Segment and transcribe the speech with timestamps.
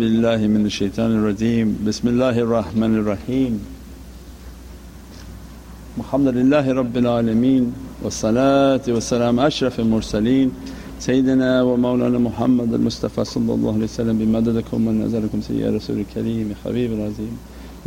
[0.00, 1.66] بالله من الشيطان الرجيم.
[1.88, 3.52] بسم الله الرحمن الرحيم.
[6.00, 7.64] الحمد لله رب العالمين
[8.02, 10.48] والصلاة والسلام أشرف المرسلين.
[11.06, 17.34] سيدنا ومولانا محمد المصطفى صلى الله عليه وسلم بمددكم ونزلكم سيدي رسول الكريم حبيب العظيم.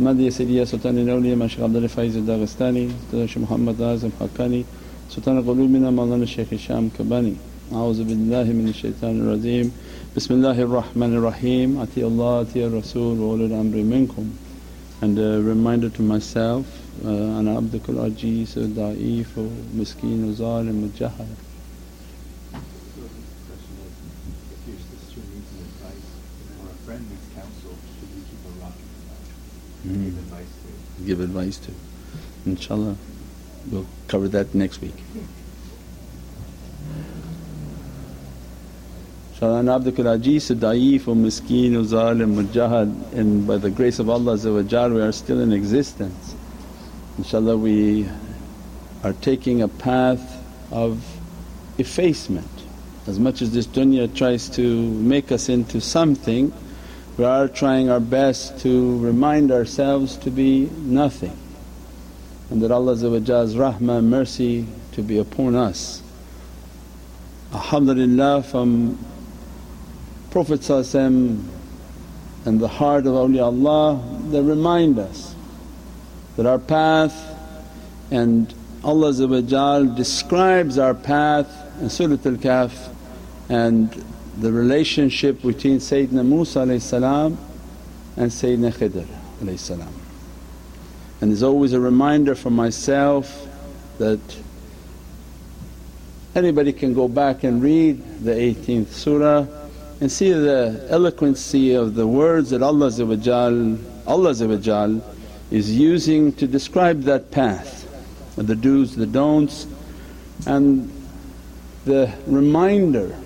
[0.00, 4.62] مد يا سيدي يا سلطان الأولياء مشيخ عبد الفايز الداغستاني داداش محمد أعظم حقاني
[5.10, 7.34] سلطان قلوبنا مولانا الشيخ هشام كباني.
[7.72, 9.66] أعوذ بالله من الشيطان الرجيم.
[10.14, 14.30] Bismillahir Rahmanir Rahim, Ati Allah, Ati Rasul, wa ulul amri minkum.
[15.00, 16.64] And a reminder to myself,
[17.04, 19.42] uh, Ana abdukul ajeez wa da'if wa
[19.74, 21.24] miskeen wa zalim wa.
[29.82, 31.04] Hmm.
[31.04, 31.72] Give advice to.
[32.46, 32.94] Inshallah,
[33.68, 34.94] we'll cover that next week.
[39.34, 45.00] Inshallah, an abdukul ajiz, da'if, miskeen, zalim, mujahad, and by the grace of Allah we
[45.02, 46.36] are still in existence.
[47.18, 48.08] Inshallah, we
[49.02, 50.40] are taking a path
[50.70, 51.04] of
[51.78, 52.48] effacement.
[53.08, 56.52] As much as this dunya tries to make us into something,
[57.16, 61.36] we are trying our best to remind ourselves to be nothing
[62.50, 66.02] and that Allah's rahmah and mercy to be upon us.
[67.52, 68.96] Alhamdulillah from
[70.34, 71.48] Prophet and
[72.44, 75.32] the heart of awliyaullah they remind us
[76.34, 77.14] that our path
[78.10, 79.12] and Allah
[79.94, 81.46] describes our path
[81.80, 82.92] in Surat Al-Kahf
[83.48, 83.92] and
[84.36, 87.36] the relationship between Sayyidina Musa and Sayyidina
[88.74, 89.06] Khidr
[91.20, 93.46] And there's always a reminder for myself
[93.98, 94.18] that
[96.34, 99.63] anybody can go back and read the 18th surah
[100.04, 102.90] and see the eloquency of the words that Allah
[104.06, 105.00] Allah
[105.50, 107.88] is using to describe that path,
[108.36, 109.66] the do's, the don'ts
[110.46, 110.92] and
[111.86, 113.18] the reminder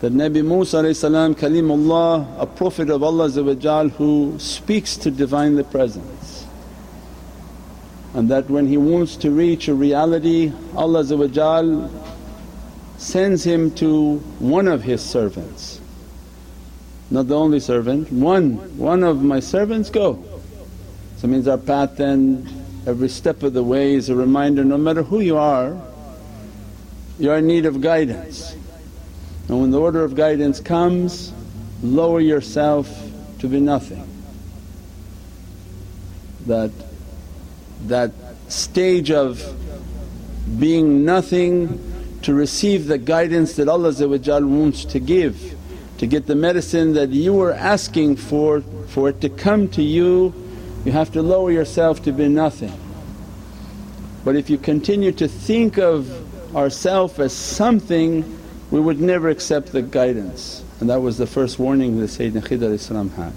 [0.00, 3.28] that Nabi Musa Kalimullah, a Prophet of Allah
[3.90, 6.46] who speaks to Divinely Presence.
[8.14, 11.04] And that when he wants to reach a reality Allah
[13.04, 15.78] sends him to one of his servants,
[17.10, 20.24] not the only servant, one, one of my servants go.
[21.18, 22.48] So means our path then
[22.86, 25.78] every step of the way is a reminder no matter who you are,
[27.18, 28.56] you are in need of guidance.
[29.48, 31.30] And when the order of guidance comes,
[31.82, 32.88] lower yourself
[33.40, 34.08] to be nothing.
[36.46, 36.70] That,
[37.86, 38.12] that
[38.48, 39.42] stage of
[40.58, 41.93] being nothing
[42.24, 43.92] to receive the guidance that Allah
[44.46, 45.54] wants to give,
[45.98, 50.32] to get the medicine that you were asking for, for it to come to you,
[50.86, 52.72] you have to lower yourself to be nothing.
[54.24, 58.38] But if you continue to think of ourself as something
[58.70, 63.14] we would never accept the guidance and that was the first warning that Sayyidina Khidr
[63.16, 63.32] had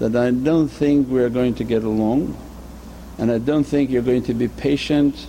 [0.00, 2.36] that, I don't think we are going to get along
[3.16, 5.28] and I don't think you're going to be patient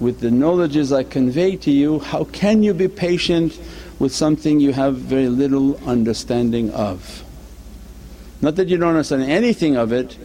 [0.00, 1.98] with the knowledges I convey to you.
[1.98, 3.58] How can you be patient
[3.98, 7.24] with something you have very little understanding of?
[8.40, 10.16] Not that you don't understand anything of it,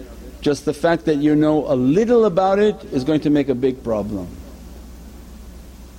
[0.41, 3.55] just the fact that you know a little about it is going to make a
[3.55, 4.27] big problem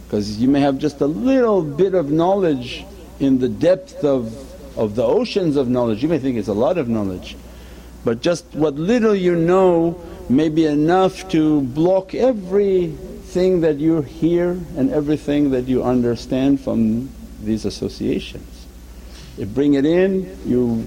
[0.05, 2.85] because you may have just a little bit of knowledge
[3.19, 6.03] in the depth of, of the oceans of knowledge.
[6.03, 7.37] You may think it's a lot of knowledge
[8.05, 12.15] but just what little you know may be enough to block
[13.35, 17.11] everything that you hear and everything that you understand from
[17.43, 18.67] these associations.
[19.37, 20.87] You bring it in, you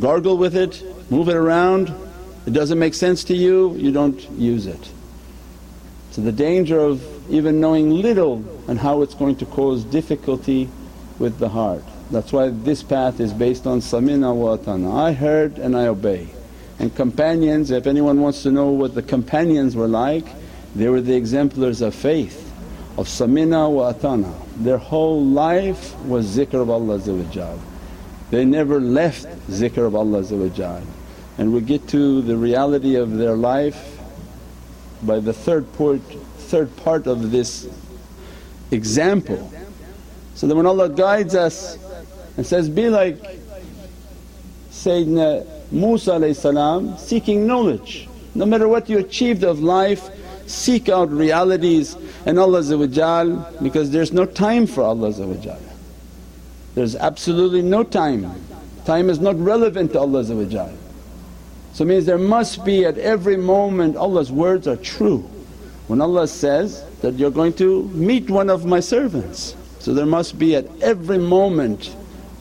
[0.00, 1.92] gargle with it, move it around,
[2.46, 4.90] it doesn't make sense to you, you don't use it.
[6.12, 10.70] So the danger of even knowing little and how it's going to cause difficulty
[11.18, 11.84] with the heart.
[12.10, 14.56] That's why this path is based on samina wa
[14.98, 16.28] I heard and I obey.
[16.82, 20.26] And companions, if anyone wants to know what the companions were like,
[20.74, 22.52] they were the exemplars of faith,
[22.98, 24.34] of samina wa atana.
[24.56, 26.98] Their whole life was zikr of Allah
[28.32, 30.82] They never left zikr of Allah
[31.38, 34.00] and we get to the reality of their life
[35.04, 37.68] by the third part, third part of this
[38.72, 39.52] example.
[40.34, 41.78] So that when Allah guides us
[42.36, 43.22] and says, be like
[44.72, 48.08] Sayyidina Musa seeking knowledge.
[48.34, 50.10] No matter what you achieved of life,
[50.46, 51.96] seek out realities
[52.26, 52.62] and Allah
[53.62, 55.12] because there's no time for Allah
[56.74, 58.30] There's absolutely no time.
[58.84, 63.96] Time is not relevant to Allah So it means there must be at every moment
[63.96, 65.20] Allah's words are true.
[65.88, 70.38] When Allah says that you're going to meet one of my servants, so there must
[70.38, 71.94] be at every moment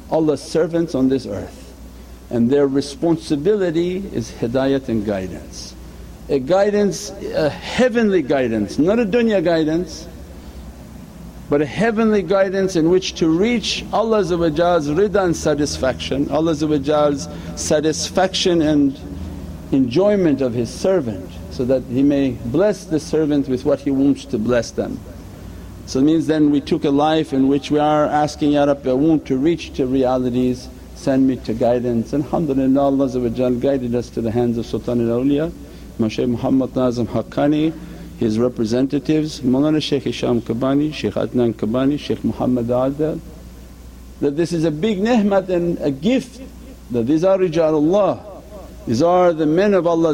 [0.09, 1.60] Allah's servants on this earth
[2.31, 5.75] and their responsibility is hidayat and guidance.
[6.29, 10.07] A guidance, a heavenly guidance, not a dunya guidance
[11.51, 18.97] but a heavenly guidance in which to reach Allah's rida and satisfaction, Allah's satisfaction and
[19.73, 24.23] enjoyment of His servant so that He may bless the servant with what He wants
[24.27, 24.97] to bless them.
[25.87, 28.89] So it means then we took a life in which we are asking, Ya Rabbi
[28.89, 30.69] I want to reach to realities,
[31.01, 32.13] send me to guidance.
[32.13, 35.51] And alhamdulillah Allah guided us to the hands of Sultan al-Awliya,
[35.97, 37.73] Mashaykh Muhammad Nazim Haqqani,
[38.19, 43.19] his representatives Mawlana Shaykh Hisham Kabani, Shaykh Adnan Kabani, Shaykh Muhammad Adil.
[44.19, 46.39] That this is a big ni'mat and a gift
[46.91, 48.43] that these are rijalullah,
[48.85, 50.13] these are the men of Allah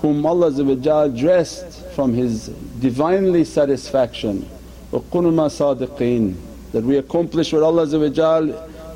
[0.00, 2.48] whom Allah dressed from His
[2.80, 4.48] Divinely satisfaction.
[4.92, 5.48] وَقُنُمَا
[5.78, 6.34] صَادِقِينَ
[6.72, 7.86] That we accomplish what Allah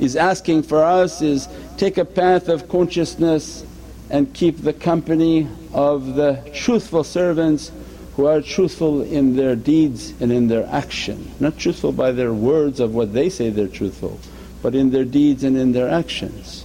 [0.00, 3.64] is asking for us is take a path of consciousness
[4.11, 7.70] and keep the company of the truthful servants
[8.17, 11.31] who are truthful in their deeds and in their action.
[11.38, 14.19] Not truthful by their words of what they say they're truthful
[14.62, 16.64] but in their deeds and in their actions.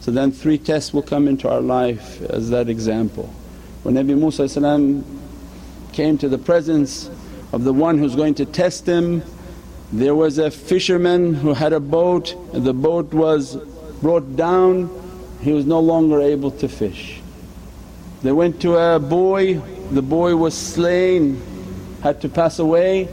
[0.00, 3.32] So then three tests will come into our life as that example.
[3.82, 4.48] When Nabi Musa
[5.92, 7.10] came to the presence
[7.52, 9.22] of the one who's going to test him,
[9.92, 13.56] there was a fisherman who had a boat, the boat was
[14.02, 14.90] brought down,
[15.40, 17.20] he was no longer able to fish.
[18.22, 19.58] They went to a boy,
[19.90, 21.40] the boy was slain,
[22.02, 23.08] had to pass away.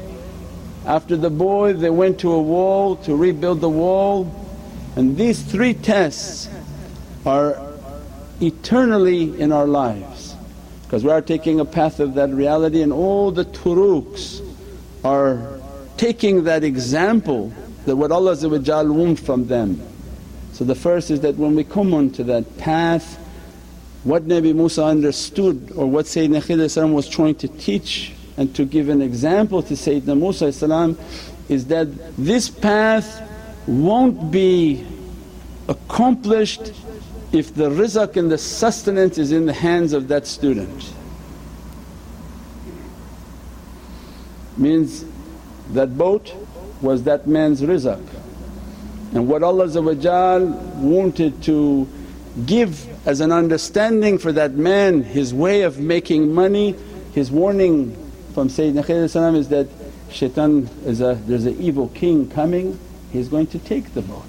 [0.85, 4.33] After the boy they went to a wall to rebuild the wall
[4.95, 6.49] and these three tests
[7.25, 7.57] are
[8.41, 10.35] eternally in our lives
[10.83, 14.45] because we are taking a path of that reality and all the turuqs
[15.05, 15.59] are
[16.03, 17.49] taking that example
[17.85, 18.35] that what Allah
[18.91, 19.81] wants from them.
[20.51, 23.17] So the first is that when we come onto that path
[24.03, 28.89] what Nabi Musa understood or what Sayyidina Khidir was trying to teach and to give
[28.89, 30.47] an example to Sayyidina Musa
[31.47, 33.21] is that this path
[33.65, 34.85] won't be
[35.69, 36.73] accomplished
[37.31, 40.91] if the rizq and the sustenance is in the hands of that student.
[44.57, 45.05] Means
[45.71, 46.33] that boat
[46.81, 47.99] was that man's rizq
[49.13, 49.67] and what Allah
[50.77, 51.87] wanted to
[52.45, 56.75] give as an understanding for that man his way of making money.
[57.13, 57.95] His warning
[58.33, 59.67] from Sayyidina Khadir is that
[60.09, 62.79] shaitan is a there's an evil king coming,
[63.11, 64.23] he's going to take the boat.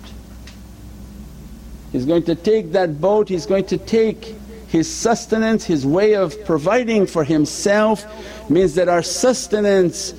[1.93, 4.35] He's going to take that boat, he's going to take
[4.69, 8.05] his sustenance, his way of providing for himself
[8.51, 10.13] means that our sustenance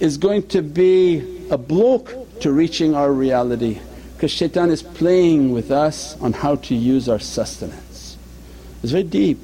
[0.00, 3.80] is going to be a block to reaching our reality
[4.14, 8.16] because shaitan is playing with us on how to use our sustenance.
[8.82, 9.38] It's very deep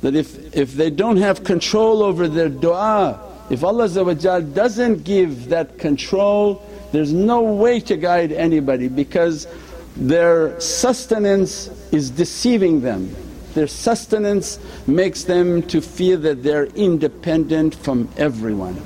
[0.00, 3.18] that if, if they don't have control over their du'a,
[3.50, 9.48] if Allah doesn't give that control there's no way to guide anybody because
[9.96, 13.12] their sustenance is deceiving them.
[13.54, 18.80] Their sustenance makes them to feel that they're independent from everyone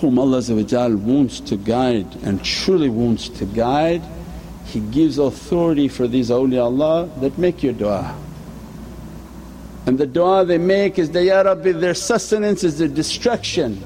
[0.00, 0.42] whom Allah
[0.96, 4.02] wants to guide and truly wants to guide,
[4.64, 8.14] He gives authority for these awliyaullah that make your du'a.
[9.86, 13.82] And the du'a they make is that, Ya Rabbi their sustenance is their distraction.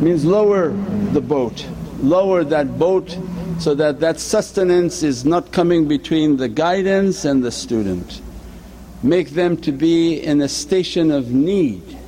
[0.00, 0.68] Means lower
[1.12, 1.66] the boat,
[2.00, 3.16] lower that boat
[3.58, 8.20] so that that sustenance is not coming between the guidance and the student.
[9.02, 11.98] Make them to be in a station of need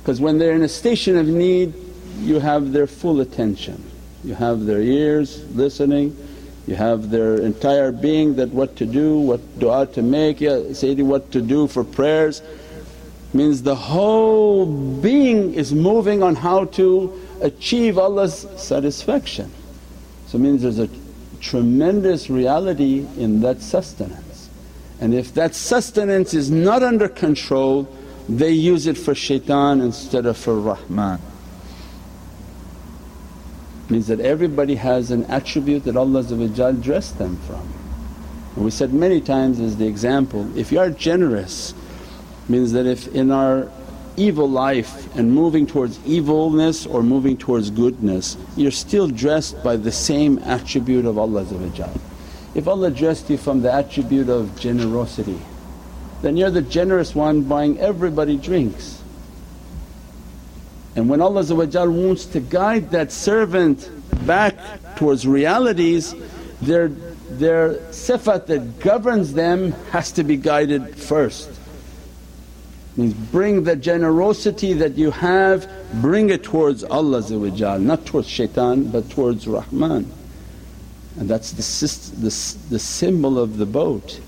[0.00, 1.74] because when they're in a station of need
[2.20, 3.82] you have their full attention,
[4.24, 6.16] you have their ears listening,
[6.66, 11.04] you have their entire being that what to do, what du'a to make, ya Sayyidi
[11.04, 12.42] what to do for prayers.
[13.32, 19.50] Means the whole being is moving on how to achieve Allah's satisfaction.
[20.26, 20.88] So means there's a
[21.40, 24.50] tremendous reality in that sustenance.
[25.00, 27.84] And if that sustenance is not under control
[28.30, 31.20] they use it for shaitan instead of for Rahman.
[33.88, 36.22] Means that everybody has an attribute that Allah
[36.74, 37.68] dressed them from.
[38.54, 41.74] And we said many times as the example, if you are generous
[42.48, 43.68] means that if in our
[44.16, 49.90] evil life and moving towards evilness or moving towards goodness, you're still dressed by the
[49.90, 51.44] same attribute of Allah
[52.54, 55.40] If Allah dressed you from the attribute of generosity,
[56.22, 59.00] then you're the generous one buying everybody drinks.
[60.96, 63.88] And when Allah wants to guide that servant
[64.26, 64.56] back
[64.96, 66.14] towards realities,
[66.60, 71.48] their, their sifat that governs them has to be guided first.
[72.96, 75.70] Means bring the generosity that you have,
[76.02, 77.22] bring it towards Allah
[77.78, 80.10] not towards shaitan but towards Rahman.
[81.18, 84.20] And that's the, the, the symbol of the boat.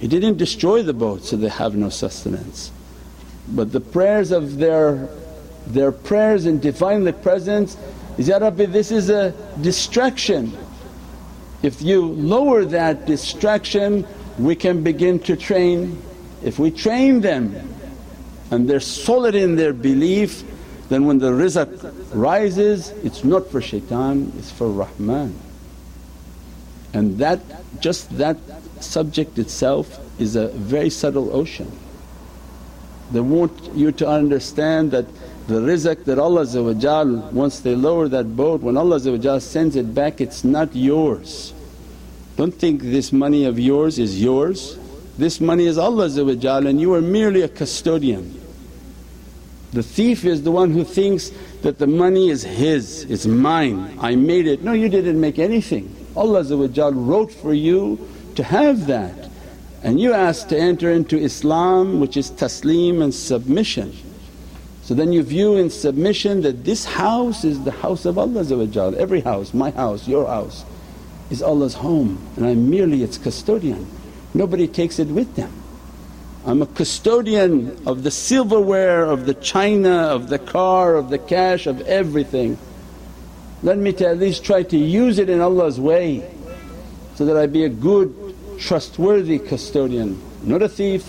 [0.00, 2.72] He didn't destroy the boat so they have no sustenance.
[3.48, 5.08] But the prayers of their,
[5.66, 7.76] their prayers in Divinely Presence
[8.16, 10.56] is, Ya Rabbi this is a distraction.
[11.62, 14.06] If you lower that distraction
[14.38, 16.00] we can begin to train.
[16.42, 17.54] If we train them
[18.50, 20.44] and they're solid in their belief
[20.88, 21.68] then when the rizq
[22.14, 25.38] rises it's not for shaitan, it's for Rahman.
[26.92, 27.40] And that
[27.80, 28.38] just that
[28.80, 31.70] subject itself is a very subtle ocean.
[33.12, 35.06] They want you to understand that
[35.48, 40.44] the rizq that Allah once they lower that boat when Allah sends it back it's
[40.44, 41.52] not yours.
[42.36, 44.78] Don't think this money of yours is yours,
[45.18, 48.40] this money is Allah's and you are merely a custodian.
[49.72, 51.30] The thief is the one who thinks
[51.62, 54.62] that the money is his, it's mine, I made it.
[54.62, 55.94] No, you didn't make anything.
[56.16, 56.42] Allah
[56.92, 57.98] wrote for you
[58.36, 59.30] to have that
[59.82, 63.96] and you ask to enter into Islam which is taslim and submission.
[64.82, 69.20] So then you view in submission that this house is the house of Allah every
[69.20, 70.64] house, my house, your house
[71.30, 73.86] is Allah's home and I'm merely its custodian.
[74.34, 75.52] Nobody takes it with them.
[76.46, 81.66] I'm a custodian of the silverware, of the china, of the car, of the cash,
[81.66, 82.56] of everything.
[83.62, 86.28] Let me to at least try to use it in Allah's way
[87.14, 88.14] so that I be a good
[88.60, 91.02] trustworthy custodian, not a thief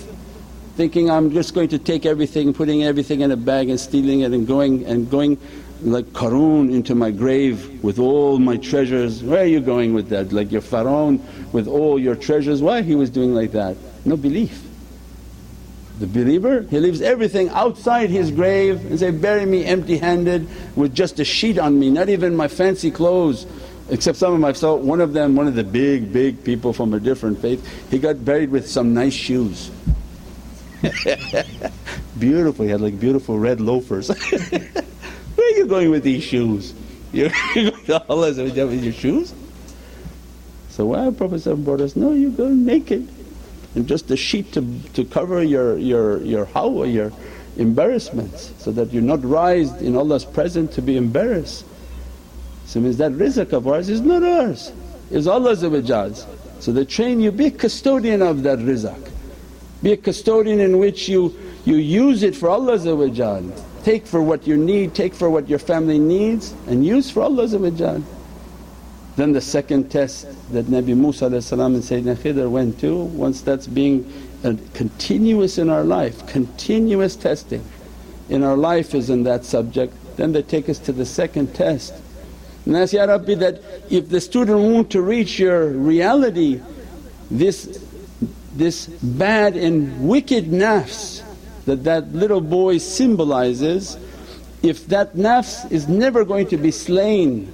[0.76, 4.32] thinking I'm just going to take everything, putting everything in a bag and stealing it
[4.32, 5.38] and going and going
[5.84, 9.22] like Qarun into my grave with all my treasures.
[9.22, 10.32] Where are you going with that?
[10.32, 11.20] Like your Pharaoh
[11.52, 13.76] with all your treasures, why he was doing like that?
[14.06, 14.68] No belief.
[16.00, 20.96] The believer he leaves everything outside his grave and say, bury me empty handed with
[20.96, 23.46] just a sheet on me, not even my fancy clothes
[23.92, 26.94] except some of my saw one of them, one of the big, big people from
[26.94, 29.70] a different faith, he got buried with some nice shoes.
[32.20, 34.08] beautiful, he had like beautiful red loafers.
[35.36, 36.74] Where are you going with these shoes?
[37.14, 39.34] You're going to Allah with your shoes?
[40.70, 43.08] So why Prophet brought us, no you go naked
[43.76, 47.12] and just a sheet to, to cover your, your, your hawa, your
[47.58, 51.66] embarrassments so that you're not raised in Allah's presence to be embarrassed.
[52.72, 54.72] So means that rizq of ours is not ours,
[55.10, 55.60] it's Allah's.
[56.62, 59.12] So they train you, be a custodian of that rizq.
[59.84, 62.80] Be a custodian in which you, you use it for Allah
[63.84, 67.46] take for what you need, take for what your family needs and use for Allah
[69.18, 74.10] then the second test that Nabi Musa and Sayyidina Khidr went to, once that's being
[74.46, 77.66] uh, continuous in our life, continuous testing
[78.30, 81.94] in our life is in that subject, then they take us to the second test.
[82.66, 86.62] And that's, Ya Rabbi that if the student want to reach your reality,
[87.30, 87.84] this,
[88.56, 91.24] this bad and wicked nafs
[91.66, 93.98] that that little boy symbolizes,
[94.62, 97.52] if that nafs is never going to be slain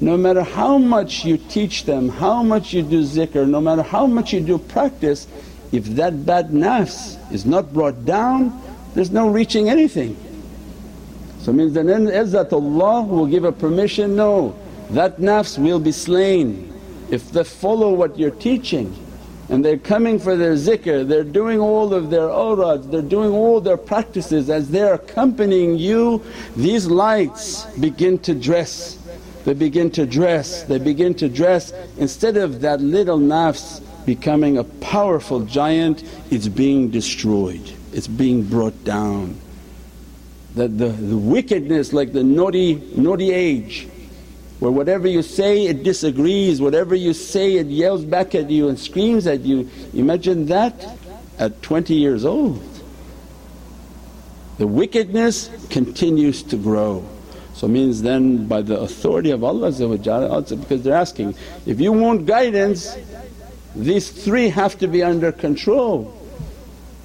[0.00, 4.06] no matter how much you teach them, how much you do zikr, no matter how
[4.06, 5.26] much you do practice,
[5.72, 8.62] if that bad nafs is not brought down,
[8.94, 10.16] there's no reaching anything.
[11.40, 14.54] So means that then izzatullah will give a permission, no,
[14.90, 16.72] that nafs will be slain
[17.10, 18.96] if they follow what you're teaching
[19.48, 23.60] and they're coming for their zikr, they're doing all of their awrads, they're doing all
[23.60, 26.22] their practices as they're accompanying you,
[26.56, 29.00] these lights begin to dress
[29.44, 31.72] they begin to dress, they begin to dress.
[31.96, 38.84] Instead of that little nafs becoming a powerful giant, it's being destroyed, it's being brought
[38.84, 39.40] down.
[40.56, 43.88] That the, the wickedness like the naughty, naughty age
[44.58, 48.78] where whatever you say it disagrees, whatever you say it yells back at you and
[48.78, 49.68] screams at you.
[49.94, 50.74] Imagine that
[51.38, 52.62] at 20 years old.
[54.58, 57.02] The wickedness continues to grow.
[57.54, 62.96] So means then by the authority of Allah because they're asking, if you want guidance
[63.74, 66.16] these three have to be under control.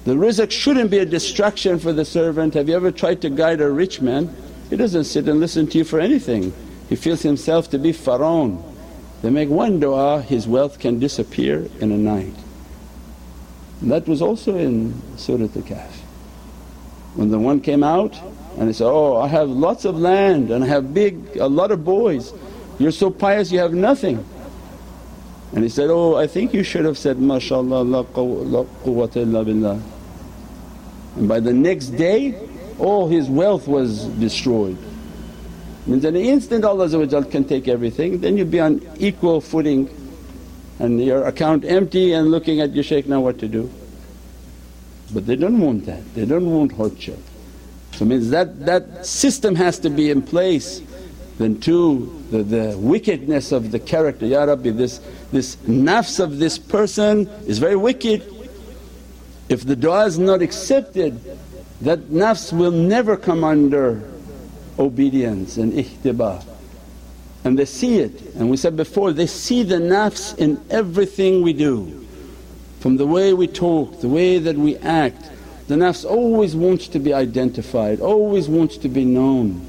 [0.06, 2.54] The rizq shouldn't be a distraction for the servant.
[2.54, 4.32] Have you ever tried to guide a rich man?
[4.70, 6.52] He doesn't sit and listen to you for anything.
[6.88, 8.64] He feels himself to be Pharaoh.
[9.22, 12.34] They make one du'a, his wealth can disappear in a night.
[13.80, 15.90] And that was also in Surat Al-Kahf.
[17.16, 18.16] When the one came out
[18.58, 21.72] and he said, oh I have lots of land and I have big a lot
[21.72, 22.32] of boys,
[22.78, 24.24] you're so pious you have nothing.
[25.52, 29.82] And he said, oh I think you should have said, MashaAllah la quwwata illa billah.
[31.16, 32.34] And by the next day
[32.78, 34.76] all his wealth was destroyed.
[35.86, 36.88] Means in an instant Allah
[37.24, 39.88] can take everything, then you'll be on equal footing
[40.78, 43.70] and your account empty and looking at your shaykh now what to do.
[45.14, 47.18] But they don't want that, they don't want hardship.
[47.92, 50.82] So means that, that system has to be in place.
[51.38, 55.00] Then two, the, the wickedness of the character, Ya Rabbi this,
[55.32, 58.22] this nafs of this person is very wicked.
[59.48, 61.20] If the du'a is not accepted
[61.82, 64.02] that nafs will never come under
[64.78, 66.44] obedience and ihtiba
[67.44, 68.34] and they see it.
[68.34, 72.04] And we said before they see the nafs in everything we do.
[72.80, 75.30] From the way we talk, the way that we act,
[75.68, 79.64] the nafs always wants to be identified, always wants to be known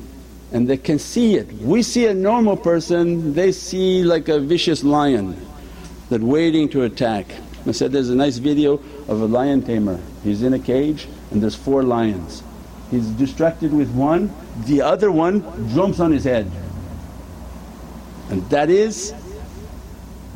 [0.51, 1.51] and they can see it.
[1.53, 5.35] We see a normal person, they see like a vicious lion
[6.09, 7.27] that waiting to attack.
[7.67, 8.75] I said there's a nice video
[9.07, 12.43] of a lion tamer, he's in a cage and there's four lions.
[12.91, 14.33] He's distracted with one,
[14.65, 15.43] the other one
[15.73, 16.49] jumps on his head
[18.29, 19.13] and that is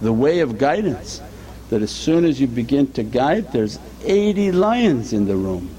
[0.02, 1.22] the way of guidance
[1.70, 5.70] that as soon as you begin to guide there's 80 lions in the room.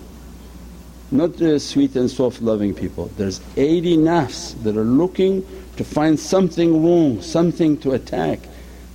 [1.10, 6.18] Not the sweet and soft loving people, there's 80 nafs that are looking to find
[6.18, 8.40] something wrong, something to attack.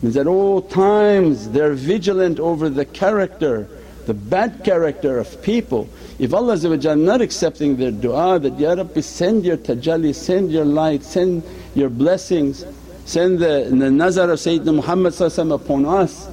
[0.01, 3.67] Means at all times they're vigilant over the character,
[4.05, 5.89] the bad character of people.
[6.19, 6.57] If Allah
[6.95, 11.43] not accepting their du'a that, Ya Rabbi send your tajalli, send your light, send
[11.75, 12.65] your blessings
[13.07, 15.13] send the, the nazar of Sayyidina Muhammad
[15.53, 16.29] upon us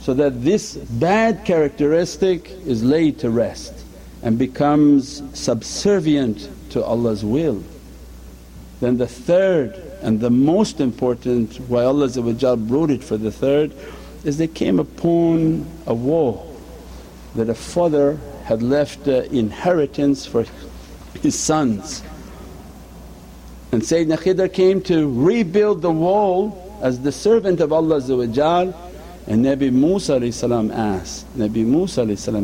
[0.00, 3.74] so that this bad characteristic is laid to rest
[4.22, 7.62] and becomes subservient to Allah's will.
[8.80, 12.08] Then the third and the most important why Allah
[12.56, 13.72] brought it for the third
[14.24, 16.54] is they came upon a wall
[17.34, 20.44] that a father had left inheritance for
[21.22, 22.02] his sons
[23.72, 27.96] and Sayyidina Khidr came to rebuild the wall as the servant of Allah
[29.28, 30.14] and Nabi Musa
[30.72, 32.02] asked, Nabi Musa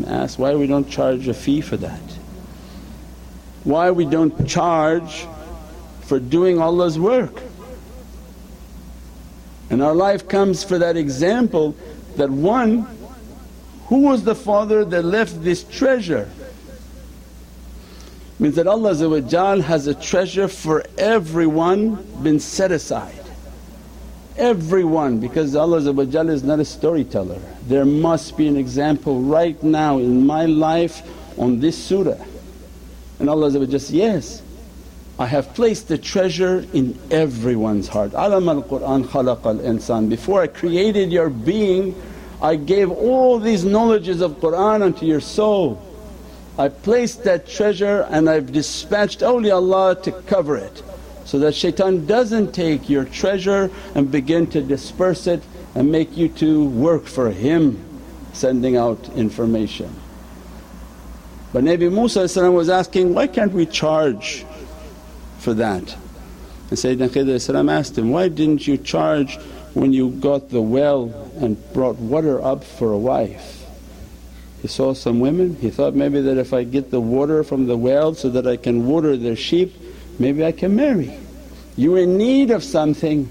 [0.08, 2.02] asked, why we don't charge a fee for that?
[3.64, 5.26] Why we don't charge
[6.02, 7.42] for doing Allah's work?
[9.70, 11.74] And our life comes for that example
[12.16, 12.86] that one,
[13.86, 16.30] who was the father that left this treasure?
[18.42, 23.14] means that Allah has a treasure for everyone been set aside.
[24.36, 27.40] Everyone because Allah is not a storyteller.
[27.68, 31.02] There must be an example right now in my life
[31.38, 32.18] on this surah.
[33.20, 34.42] And Allah says, yes,
[35.18, 38.12] I have placed the treasure in everyone's heart.
[38.14, 40.08] Alam al Qur'an khalaq al insan.
[40.08, 41.94] Before I created your being,
[42.40, 45.80] I gave all these knowledges of Qur'an unto your soul.
[46.58, 50.82] I placed that treasure and I've dispatched awliyaullah to cover it
[51.24, 55.42] so that shaitan doesn't take your treasure and begin to disperse it
[55.74, 57.82] and make you to work for him
[58.32, 59.94] sending out information.
[61.52, 64.44] But Nabi Musa was asking, why can't we charge
[65.42, 65.96] for that?
[66.70, 69.36] And Sayyidina Khidr asked him, why didn't you charge
[69.74, 73.66] when you got the well and brought water up for a wife?
[74.62, 77.76] He saw some women, he thought maybe that if I get the water from the
[77.76, 79.74] well so that I can water their sheep,
[80.18, 81.18] maybe I can marry.
[81.76, 83.28] You're in need of something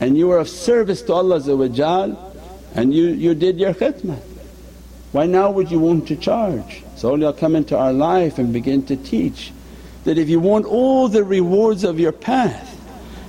[0.00, 1.42] and you were of service to Allah
[2.74, 4.20] and you, you did your khidmah.
[5.12, 6.84] Why now would you want to charge?
[6.96, 9.52] So awliya come into our life and begin to teach
[10.08, 12.80] that if you want all the rewards of your path,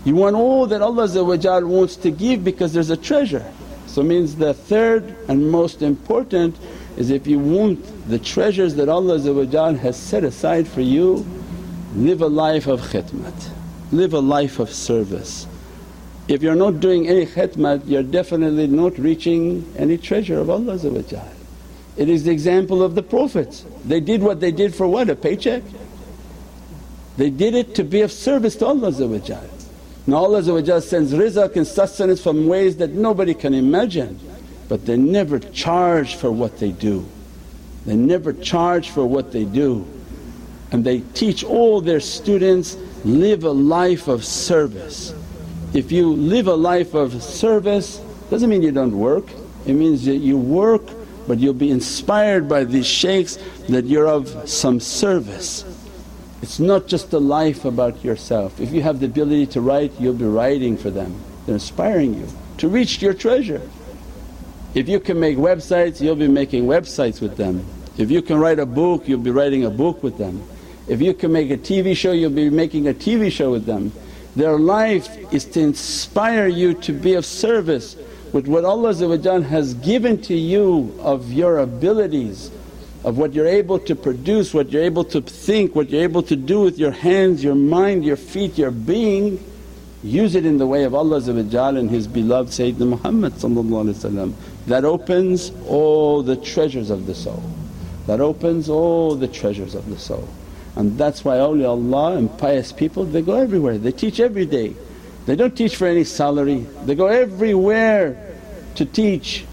[0.06, 1.10] you want all that Allah
[1.66, 3.46] wants to give because there's a treasure.
[3.86, 6.56] So means the third and most important
[6.96, 9.20] is if you want the treasures that Allah
[9.76, 11.28] has set aside for you,
[11.96, 13.50] live a life of khidmat,
[13.92, 15.48] live a life of service.
[16.30, 20.80] If you're not doing any khidmat, you're definitely not reaching any treasure of Allah
[21.98, 23.66] It is the example of the Prophets.
[23.84, 25.10] They did what they did for what?
[25.10, 25.64] A paycheck?
[27.20, 28.94] They did it to be of service to Allah
[30.08, 30.42] Now Allah
[30.82, 34.18] sends rizq and sustenance from ways that nobody can imagine
[34.70, 37.06] but they never charge for what they do.
[37.86, 39.86] They never charge for what they do
[40.72, 45.14] and they teach all their students live a life of service.
[45.74, 47.98] If you live a life of service
[48.30, 49.26] doesn't mean you don't work,
[49.66, 50.84] it means that you work
[51.28, 55.66] but you'll be inspired by these shaykhs that you're of some service.
[56.42, 58.60] It's not just a life about yourself.
[58.62, 62.28] If you have the ability to write you'll be writing for them, they're inspiring you
[62.58, 63.62] to reach your treasure.
[64.74, 67.66] If you can make websites you'll be making websites with them.
[67.98, 70.42] If you can write a book you'll be writing a book with them.
[70.88, 73.92] If you can make a TV show you'll be making a TV show with them.
[74.36, 77.98] Their life is to inspire you to be of service
[78.32, 82.52] with what Allah has given to you of your abilities,
[83.04, 86.36] of what you're able to produce, what you're able to think, what you're able to
[86.36, 89.44] do with your hands, your mind, your feet, your being.
[90.04, 93.34] Use it in the way of Allah and His beloved Sayyidina Muhammad
[94.68, 97.44] that opens all the treasures of the soul,
[98.06, 100.28] that opens all the treasures of the soul.
[100.76, 104.74] And that's why awliyaullah and pious people they go everywhere, they teach every day.
[105.26, 108.34] They don't teach for any salary, they go everywhere
[108.76, 109.46] to teach,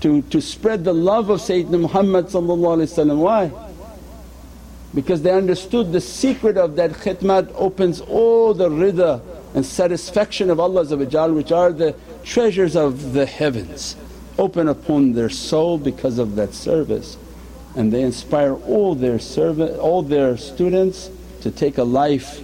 [0.00, 3.50] to, to spread the love of Sayyidina Muhammad Why?
[4.94, 9.20] Because they understood the secret of that khidmat opens all the rida
[9.54, 13.96] and satisfaction of Allah which are the treasures of the heavens
[14.38, 17.18] open upon their soul because of that service.
[17.74, 21.10] And they inspire all their servant, all their students
[21.42, 22.40] to take a life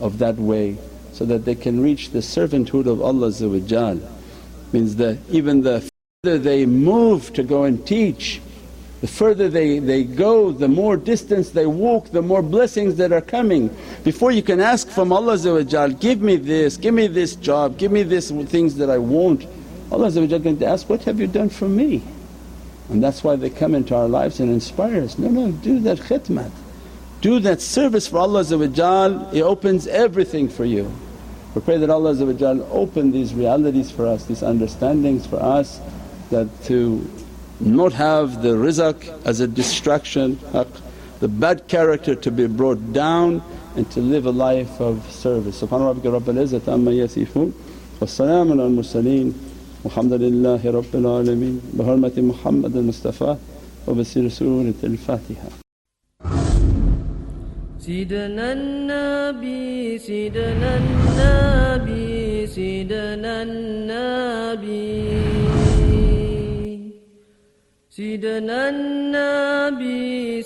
[0.00, 0.78] of that way
[1.12, 4.00] so that they can reach the servanthood of Allah
[4.72, 5.87] Means that even the
[6.24, 8.40] further they move to go and teach,
[9.02, 13.20] the further they, they go, the more distance they walk, the more blessings that are
[13.20, 13.70] coming.
[14.02, 15.38] Before you can ask from Allah
[16.00, 19.46] give me this, give me this job, give me this things that I want.
[19.92, 22.02] Allah going to ask, what have you done for me?
[22.88, 25.98] And that's why they come into our lives and inspire us, no, no do that
[25.98, 26.50] khidmat,
[27.20, 30.90] do that service for Allah it opens everything for you.
[31.54, 32.16] We pray that Allah
[32.72, 35.80] open these realities for us, these understandings for us
[36.29, 37.07] that to
[37.59, 40.39] not have the rizq as a distraction,
[41.19, 43.41] the bad character to be brought down
[43.75, 45.61] and to live a life of service.
[45.61, 47.53] Subhana rabbika rabbil izzati amma yasifoon
[47.99, 49.33] wa salaamun al mursaleen
[49.83, 53.35] والحمد لله رب العالمين بحرمة محمد المصطفى
[53.87, 55.49] وبسر سورة الفاتحة
[57.79, 65.26] سيدنا النبي سيدنا النبي سيدنا النبي
[67.98, 70.42] سيدنا النبي